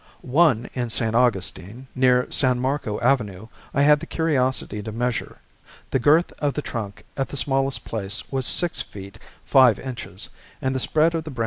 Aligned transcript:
One, 0.23 0.67
in 0.73 0.89
St. 0.89 1.13
Augustine, 1.15 1.85
near 1.93 2.25
San 2.31 2.59
Marco 2.59 2.99
Avenue, 3.01 3.49
I 3.71 3.83
had 3.83 3.99
the 3.99 4.07
curiosity 4.07 4.81
to 4.81 4.91
measure. 4.91 5.37
The 5.91 5.99
girth 5.99 6.33
of 6.39 6.55
the 6.55 6.63
trunk 6.63 7.03
at 7.15 7.29
the 7.29 7.37
smallest 7.37 7.85
place 7.85 8.31
was 8.31 8.47
six 8.47 8.81
feet 8.81 9.19
five 9.45 9.77
inches, 9.77 10.29
and 10.59 10.73
the 10.73 10.79
spread 10.79 10.89
of 10.89 10.89
the 10.89 10.89
branches 10.89 10.89
was 10.89 10.91
not 10.91 11.03
less 11.03 11.11
than 11.11 11.21
fifty 11.21 11.35
feet. 11.35 11.39